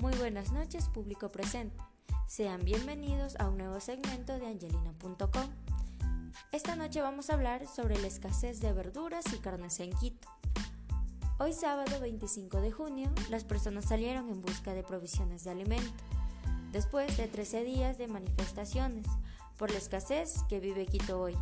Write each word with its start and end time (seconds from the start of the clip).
buenas 0.00 0.50
noches, 0.52 0.88
público 0.88 1.28
presente. 1.28 1.76
Sean 2.26 2.64
bienvenidos 2.64 3.36
a 3.38 3.48
un 3.48 3.58
nuevo 3.58 3.80
segmento 3.80 4.38
de 4.38 4.46
angelina.com. 4.46 5.50
Esta 6.52 6.74
noche 6.74 7.02
vamos 7.02 7.28
a 7.28 7.34
hablar 7.34 7.66
sobre 7.66 7.98
la 7.98 8.06
escasez 8.06 8.60
de 8.60 8.72
verduras 8.72 9.24
y 9.34 9.38
carnes 9.38 9.78
en 9.80 9.92
Quito. 9.92 10.28
Hoy 11.38 11.52
sábado 11.52 12.00
25 12.00 12.60
de 12.60 12.72
junio, 12.72 13.10
las 13.28 13.44
personas 13.44 13.86
salieron 13.86 14.30
en 14.30 14.40
busca 14.40 14.72
de 14.72 14.82
provisiones 14.82 15.44
de 15.44 15.50
alimento, 15.50 16.02
después 16.72 17.16
de 17.16 17.28
13 17.28 17.64
días 17.64 17.98
de 17.98 18.08
manifestaciones 18.08 19.06
por 19.58 19.70
la 19.70 19.78
escasez 19.78 20.42
que 20.48 20.60
vive 20.60 20.86
Quito 20.86 21.20
hoy. 21.20 21.36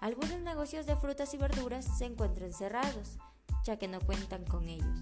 Algunos 0.00 0.40
negocios 0.40 0.86
de 0.86 0.96
frutas 0.96 1.34
y 1.34 1.36
verduras 1.36 1.86
se 1.98 2.06
encuentran 2.06 2.52
cerrados, 2.52 3.18
ya 3.64 3.76
que 3.76 3.88
no 3.88 4.00
cuentan 4.00 4.44
con 4.44 4.68
ellos. 4.68 4.98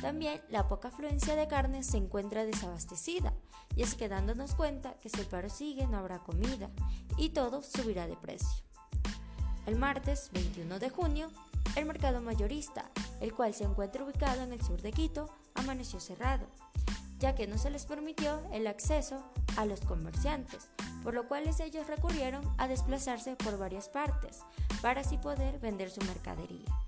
También 0.00 0.40
la 0.48 0.66
poca 0.66 0.88
afluencia 0.88 1.36
de 1.36 1.46
carne 1.46 1.82
se 1.82 1.98
encuentra 1.98 2.44
desabastecida, 2.44 3.34
y 3.76 3.82
es 3.82 3.94
que 3.94 4.08
dándonos 4.08 4.54
cuenta 4.54 4.94
que 4.94 5.08
si 5.08 5.20
el 5.20 5.26
paro 5.26 5.50
sigue 5.50 5.86
no 5.86 5.98
habrá 5.98 6.20
comida 6.20 6.70
y 7.16 7.30
todo 7.30 7.62
subirá 7.62 8.06
de 8.06 8.16
precio. 8.16 8.64
El 9.66 9.76
martes 9.76 10.30
21 10.32 10.78
de 10.78 10.90
junio, 10.90 11.30
el 11.76 11.84
mercado 11.84 12.20
mayorista, 12.20 12.90
el 13.20 13.34
cual 13.34 13.54
se 13.54 13.64
encuentra 13.64 14.04
ubicado 14.04 14.42
en 14.42 14.52
el 14.52 14.62
sur 14.62 14.80
de 14.80 14.90
Quito, 14.90 15.28
amaneció 15.54 16.00
cerrado, 16.00 16.46
ya 17.18 17.34
que 17.34 17.46
no 17.46 17.58
se 17.58 17.70
les 17.70 17.84
permitió 17.84 18.42
el 18.52 18.66
acceso 18.66 19.22
a 19.56 19.66
los 19.66 19.82
comerciantes, 19.82 20.68
por 21.04 21.14
lo 21.14 21.28
cual 21.28 21.44
ellos 21.46 21.86
recurrieron 21.86 22.42
a 22.58 22.68
desplazarse 22.68 23.36
por 23.36 23.58
varias 23.58 23.88
partes 23.88 24.38
para 24.80 25.02
así 25.02 25.18
poder 25.18 25.58
vender 25.58 25.90
su 25.90 26.00
mercadería. 26.06 26.79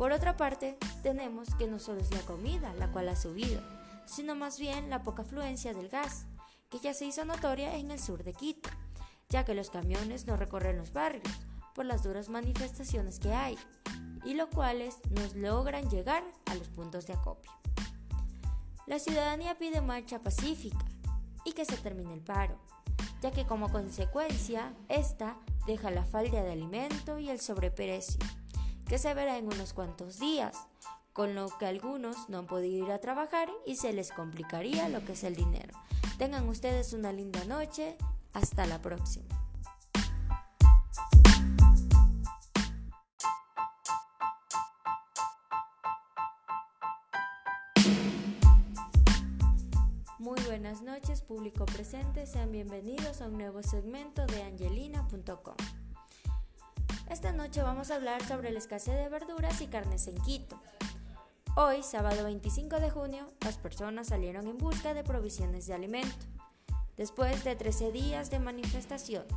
Por 0.00 0.12
otra 0.12 0.34
parte, 0.34 0.78
tenemos 1.02 1.54
que 1.56 1.66
no 1.66 1.78
solo 1.78 2.00
es 2.00 2.10
la 2.10 2.22
comida 2.22 2.72
la 2.72 2.90
cual 2.90 3.10
ha 3.10 3.16
subido, 3.16 3.60
sino 4.06 4.34
más 4.34 4.58
bien 4.58 4.88
la 4.88 5.02
poca 5.02 5.20
afluencia 5.20 5.74
del 5.74 5.90
gas, 5.90 6.24
que 6.70 6.78
ya 6.78 6.94
se 6.94 7.04
hizo 7.04 7.26
notoria 7.26 7.76
en 7.76 7.90
el 7.90 8.00
sur 8.00 8.24
de 8.24 8.32
Quito, 8.32 8.70
ya 9.28 9.44
que 9.44 9.54
los 9.54 9.68
camiones 9.68 10.26
no 10.26 10.38
recorren 10.38 10.78
los 10.78 10.94
barrios 10.94 11.28
por 11.74 11.84
las 11.84 12.02
duras 12.02 12.30
manifestaciones 12.30 13.18
que 13.18 13.34
hay, 13.34 13.58
y 14.24 14.32
los 14.32 14.48
cuales 14.48 14.96
nos 15.10 15.36
logran 15.36 15.90
llegar 15.90 16.24
a 16.46 16.54
los 16.54 16.68
puntos 16.68 17.06
de 17.06 17.12
acopio. 17.12 17.52
La 18.86 18.98
ciudadanía 18.98 19.58
pide 19.58 19.82
marcha 19.82 20.18
pacífica 20.18 20.82
y 21.44 21.52
que 21.52 21.66
se 21.66 21.76
termine 21.76 22.14
el 22.14 22.22
paro, 22.22 22.58
ya 23.20 23.32
que 23.32 23.44
como 23.44 23.70
consecuencia 23.70 24.72
esta 24.88 25.36
deja 25.66 25.90
la 25.90 26.06
falta 26.06 26.42
de 26.42 26.52
alimento 26.52 27.18
y 27.18 27.28
el 27.28 27.38
sobreprecio 27.38 28.18
que 28.90 28.98
se 28.98 29.14
verá 29.14 29.38
en 29.38 29.46
unos 29.46 29.72
cuantos 29.72 30.18
días, 30.18 30.66
con 31.12 31.36
lo 31.36 31.48
que 31.58 31.66
algunos 31.66 32.28
no 32.28 32.40
han 32.40 32.48
podido 32.48 32.86
ir 32.86 32.90
a 32.90 32.98
trabajar 32.98 33.48
y 33.64 33.76
se 33.76 33.92
les 33.92 34.10
complicaría 34.10 34.88
lo 34.88 35.04
que 35.04 35.12
es 35.12 35.22
el 35.22 35.36
dinero. 35.36 35.78
Tengan 36.18 36.48
ustedes 36.48 36.92
una 36.92 37.12
linda 37.12 37.44
noche, 37.44 37.96
hasta 38.32 38.66
la 38.66 38.82
próxima. 38.82 39.28
Muy 50.18 50.40
buenas 50.46 50.82
noches, 50.82 51.22
público 51.22 51.64
presente, 51.64 52.26
sean 52.26 52.50
bienvenidos 52.50 53.20
a 53.20 53.26
un 53.26 53.38
nuevo 53.38 53.62
segmento 53.62 54.26
de 54.26 54.42
angelina.com. 54.42 55.79
Esta 57.10 57.32
noche 57.32 57.60
vamos 57.60 57.90
a 57.90 57.96
hablar 57.96 58.24
sobre 58.24 58.52
la 58.52 58.60
escasez 58.60 58.94
de 58.94 59.08
verduras 59.08 59.60
y 59.60 59.66
carnes 59.66 60.06
en 60.06 60.14
Quito. 60.22 60.60
Hoy, 61.56 61.82
sábado 61.82 62.22
25 62.22 62.78
de 62.78 62.88
junio, 62.88 63.26
las 63.40 63.58
personas 63.58 64.06
salieron 64.06 64.46
en 64.46 64.56
busca 64.58 64.94
de 64.94 65.02
provisiones 65.02 65.66
de 65.66 65.74
alimento, 65.74 66.24
después 66.96 67.42
de 67.42 67.56
13 67.56 67.90
días 67.90 68.30
de 68.30 68.38
manifestaciones 68.38 69.34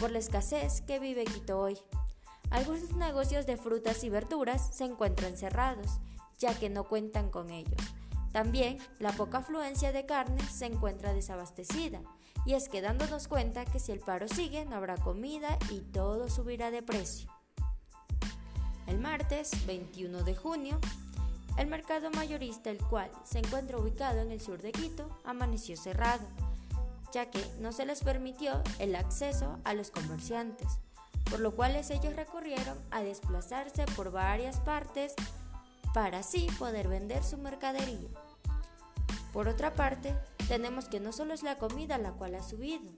por 0.00 0.10
la 0.10 0.20
escasez 0.20 0.80
que 0.80 0.98
vive 1.00 1.24
Quito 1.24 1.60
hoy. 1.60 1.78
Algunos 2.48 2.96
negocios 2.96 3.44
de 3.44 3.58
frutas 3.58 4.02
y 4.04 4.08
verduras 4.08 4.74
se 4.74 4.84
encuentran 4.84 5.36
cerrados, 5.36 6.00
ya 6.38 6.58
que 6.58 6.70
no 6.70 6.84
cuentan 6.88 7.28
con 7.28 7.50
ellos. 7.50 7.82
También 8.32 8.78
la 8.98 9.12
poca 9.12 9.38
afluencia 9.38 9.92
de 9.92 10.06
carne 10.06 10.42
se 10.48 10.66
encuentra 10.66 11.12
desabastecida, 11.12 12.00
y 12.44 12.54
es 12.54 12.68
que 12.68 12.80
dándonos 12.80 13.28
cuenta 13.28 13.64
que 13.64 13.78
si 13.78 13.92
el 13.92 14.00
paro 14.00 14.26
sigue 14.26 14.64
no 14.64 14.76
habrá 14.76 14.96
comida 14.96 15.58
y 15.70 15.80
todo 15.80 16.28
subirá 16.28 16.70
de 16.70 16.82
precio. 16.82 17.30
El 18.86 18.98
martes 18.98 19.66
21 19.66 20.24
de 20.24 20.34
junio, 20.34 20.80
el 21.56 21.66
mercado 21.66 22.10
mayorista, 22.10 22.70
el 22.70 22.78
cual 22.78 23.10
se 23.24 23.38
encuentra 23.38 23.78
ubicado 23.78 24.20
en 24.20 24.32
el 24.32 24.40
sur 24.40 24.60
de 24.60 24.72
Quito, 24.72 25.08
amaneció 25.24 25.76
cerrado, 25.76 26.26
ya 27.12 27.30
que 27.30 27.44
no 27.60 27.72
se 27.72 27.84
les 27.84 28.02
permitió 28.02 28.62
el 28.78 28.96
acceso 28.96 29.58
a 29.64 29.74
los 29.74 29.90
comerciantes, 29.90 30.78
por 31.30 31.40
lo 31.40 31.54
cual 31.54 31.76
ellos 31.76 32.16
recurrieron 32.16 32.78
a 32.90 33.02
desplazarse 33.02 33.84
por 33.94 34.10
varias 34.10 34.60
partes 34.60 35.14
para 35.92 36.18
así 36.18 36.46
poder 36.58 36.88
vender 36.88 37.22
su 37.22 37.38
mercadería. 37.38 38.08
Por 39.32 39.48
otra 39.48 39.74
parte, 39.74 40.14
tenemos 40.48 40.86
que 40.86 41.00
no 41.00 41.12
solo 41.12 41.32
es 41.34 41.42
la 41.42 41.56
comida 41.56 41.98
la 41.98 42.12
cual 42.12 42.34
ha 42.34 42.42
subido, 42.42 42.90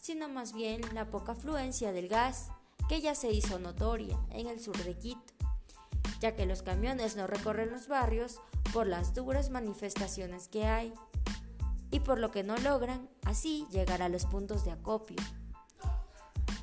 sino 0.00 0.28
más 0.28 0.52
bien 0.52 0.80
la 0.94 1.10
poca 1.10 1.32
afluencia 1.32 1.92
del 1.92 2.08
gas, 2.08 2.48
que 2.88 3.00
ya 3.00 3.14
se 3.14 3.30
hizo 3.30 3.58
notoria 3.58 4.18
en 4.30 4.46
el 4.46 4.60
sur 4.60 4.76
de 4.76 4.98
Quito, 4.98 5.32
ya 6.20 6.36
que 6.36 6.46
los 6.46 6.62
camiones 6.62 7.16
no 7.16 7.26
recorren 7.26 7.70
los 7.70 7.88
barrios 7.88 8.40
por 8.72 8.86
las 8.86 9.14
duras 9.14 9.50
manifestaciones 9.50 10.48
que 10.48 10.66
hay, 10.66 10.92
y 11.90 12.00
por 12.00 12.18
lo 12.18 12.30
que 12.30 12.42
no 12.42 12.56
logran 12.56 13.08
así 13.24 13.66
llegar 13.70 14.02
a 14.02 14.08
los 14.08 14.26
puntos 14.26 14.64
de 14.64 14.72
acopio. 14.72 15.16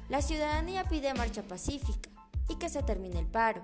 La 0.10 0.22
ciudadanía 0.22 0.84
pide 0.84 1.14
marcha 1.14 1.44
pacífica 1.44 2.10
y 2.50 2.56
que 2.56 2.68
se 2.68 2.84
termine 2.84 3.20
el 3.20 3.28
paro, 3.28 3.64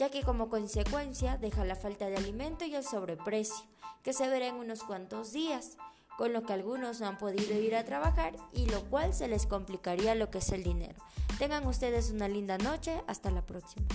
ya 0.00 0.08
que 0.08 0.22
como 0.22 0.48
consecuencia 0.48 1.36
deja 1.36 1.62
la 1.66 1.76
falta 1.76 2.08
de 2.08 2.16
alimento 2.16 2.64
y 2.64 2.74
el 2.74 2.82
sobreprecio, 2.82 3.66
que 4.02 4.14
se 4.14 4.28
verá 4.28 4.46
en 4.46 4.54
unos 4.54 4.82
cuantos 4.82 5.30
días, 5.30 5.76
con 6.16 6.32
lo 6.32 6.42
que 6.42 6.54
algunos 6.54 7.02
no 7.02 7.06
han 7.06 7.18
podido 7.18 7.54
ir 7.60 7.76
a 7.76 7.84
trabajar 7.84 8.34
y 8.54 8.64
lo 8.64 8.82
cual 8.88 9.12
se 9.12 9.28
les 9.28 9.44
complicaría 9.44 10.14
lo 10.14 10.30
que 10.30 10.38
es 10.38 10.52
el 10.52 10.62
dinero. 10.62 10.98
Tengan 11.38 11.66
ustedes 11.66 12.10
una 12.10 12.28
linda 12.28 12.56
noche, 12.56 13.02
hasta 13.08 13.30
la 13.30 13.44
próxima. 13.44 13.86